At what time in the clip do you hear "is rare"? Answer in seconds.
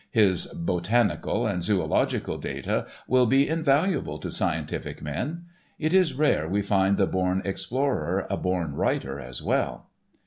5.93-6.47